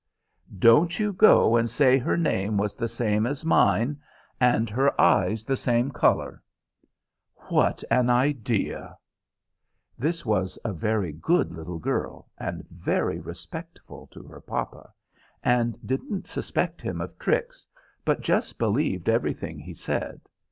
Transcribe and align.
"Don't 0.57 0.97
you 0.97 1.13
go 1.13 1.55
and 1.55 1.69
say 1.69 1.99
her 1.99 2.17
name 2.17 2.57
was 2.57 2.75
the 2.75 2.87
same 2.87 3.27
as 3.27 3.45
mine, 3.45 4.01
and 4.39 4.67
her 4.67 4.99
eyes 4.99 5.45
the 5.45 5.55
same 5.55 5.91
color." 5.91 6.41
"What 7.49 7.83
an 7.91 8.09
idea!" 8.09 8.97
This 9.99 10.25
was 10.25 10.57
a 10.65 10.73
very 10.73 11.11
good 11.11 11.51
little 11.51 11.77
girl, 11.77 12.31
and 12.39 12.65
very 12.71 13.19
respectful 13.19 14.07
to 14.07 14.23
her 14.23 14.41
papa, 14.41 14.91
and 15.43 15.77
didn't 15.85 16.25
suspect 16.25 16.81
him 16.81 16.99
of 16.99 17.19
tricks, 17.19 17.67
but 18.03 18.21
just 18.21 18.57
believed 18.57 19.07
everything 19.07 19.59
he 19.59 19.75
said. 19.75 20.19